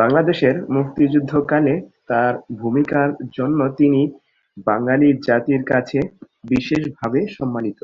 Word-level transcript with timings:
বাংলাদেশের 0.00 0.54
মুক্তিযুদ্ধকালে 0.74 1.74
তার 2.08 2.32
ভূমিকার 2.60 3.08
জন্য 3.36 3.60
তিনি 3.78 4.00
বাঙালি 4.66 5.08
জাতির 5.26 5.62
কাছে 5.70 5.98
বিশেষভাবে 6.44 7.20
সম্মানিত। 7.36 7.80